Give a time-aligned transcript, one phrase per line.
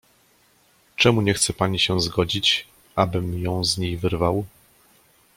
[0.95, 4.45] "Czemu nie chce pani się zgodzić, abym ją z niej wyrwał?"